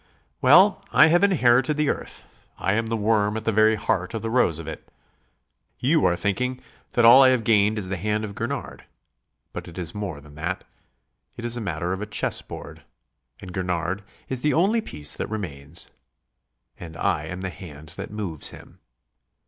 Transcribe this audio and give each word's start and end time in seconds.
"Well, 0.41 0.81
I 0.91 1.09
have 1.09 1.23
inherited 1.23 1.77
the 1.77 1.89
earth. 1.89 2.25
I 2.57 2.73
am 2.73 2.87
the 2.87 2.95
worm 2.95 3.37
at 3.37 3.43
the 3.45 3.51
very 3.51 3.75
heart 3.75 4.15
of 4.15 4.23
the 4.23 4.31
rose 4.31 4.57
of 4.57 4.67
it. 4.67 4.91
You 5.77 6.03
are 6.05 6.15
thinking 6.15 6.59
that 6.93 7.05
all 7.05 7.21
that 7.21 7.27
I 7.27 7.31
have 7.33 7.43
gained 7.43 7.77
is 7.77 7.87
the 7.87 7.97
hand 7.97 8.25
of 8.25 8.33
Gurnard. 8.33 8.85
But 9.53 9.67
it 9.67 9.77
is 9.77 9.93
more 9.93 10.19
than 10.19 10.33
that. 10.33 10.63
It 11.37 11.45
is 11.45 11.55
a 11.55 11.61
matter 11.61 11.93
of 11.93 12.01
a 12.01 12.07
chess 12.07 12.41
board; 12.41 12.81
and 13.41 13.53
Gurnard 13.53 14.01
is 14.27 14.41
the 14.41 14.55
only 14.55 14.81
piece 14.81 15.15
that 15.17 15.29
remains. 15.29 15.91
And 16.79 16.97
I 16.97 17.27
am 17.27 17.41
the 17.41 17.51
hand 17.51 17.89
that 17.97 18.09
moves 18.09 18.49
him. 18.49 18.79